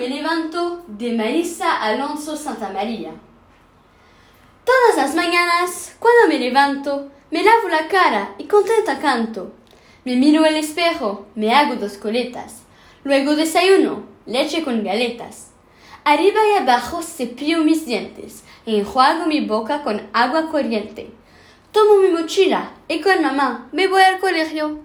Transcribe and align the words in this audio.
me 0.00 0.08
levanto 0.08 0.82
de 0.86 1.12
Marisa 1.12 1.82
Alonso 1.82 2.34
Santa 2.34 2.70
María. 2.70 3.10
Todas 4.64 4.96
las 4.96 5.14
mañanas, 5.14 5.94
cuando 5.98 6.26
me 6.26 6.38
levanto, 6.38 7.10
me 7.30 7.42
lavo 7.42 7.68
la 7.68 7.86
cara 7.86 8.34
y 8.38 8.44
contenta 8.44 8.98
canto. 8.98 9.52
Me 10.06 10.16
miro 10.16 10.42
al 10.42 10.56
espejo, 10.56 11.26
me 11.34 11.54
hago 11.54 11.76
dos 11.76 11.98
coletas. 11.98 12.62
Luego 13.04 13.36
desayuno, 13.36 14.06
leche 14.24 14.64
con 14.64 14.82
galetas. 14.82 15.50
Arriba 16.04 16.40
y 16.50 16.56
abajo 16.56 17.02
cepillo 17.02 17.62
mis 17.62 17.84
dientes 17.84 18.42
y 18.64 18.76
enjuago 18.76 19.26
mi 19.26 19.42
boca 19.42 19.82
con 19.82 20.08
agua 20.14 20.48
corriente. 20.50 21.10
Tomo 21.72 21.96
mi 21.96 22.08
mochila 22.08 22.70
y 22.88 23.02
con 23.02 23.20
mamá 23.20 23.68
me 23.70 23.86
voy 23.86 24.00
al 24.00 24.18
colegio. 24.18 24.78